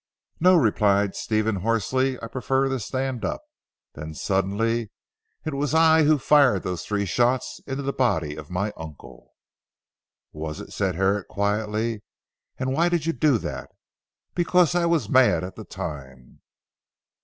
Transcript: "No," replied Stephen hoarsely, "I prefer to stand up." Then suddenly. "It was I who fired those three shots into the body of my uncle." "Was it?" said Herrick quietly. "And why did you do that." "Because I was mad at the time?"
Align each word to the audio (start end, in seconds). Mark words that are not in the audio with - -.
"No," 0.39 0.55
replied 0.55 1.15
Stephen 1.15 1.57
hoarsely, 1.57 2.19
"I 2.23 2.25
prefer 2.25 2.67
to 2.69 2.79
stand 2.79 3.23
up." 3.23 3.43
Then 3.93 4.15
suddenly. 4.15 4.89
"It 5.45 5.53
was 5.53 5.75
I 5.75 6.05
who 6.05 6.17
fired 6.17 6.63
those 6.63 6.83
three 6.83 7.05
shots 7.05 7.61
into 7.67 7.83
the 7.83 7.93
body 7.93 8.35
of 8.35 8.49
my 8.49 8.73
uncle." 8.75 9.33
"Was 10.33 10.59
it?" 10.59 10.73
said 10.73 10.95
Herrick 10.95 11.27
quietly. 11.27 12.01
"And 12.57 12.73
why 12.73 12.89
did 12.89 13.05
you 13.05 13.13
do 13.13 13.37
that." 13.45 13.69
"Because 14.33 14.73
I 14.73 14.87
was 14.87 15.07
mad 15.07 15.43
at 15.43 15.55
the 15.55 15.65
time?" 15.65 16.41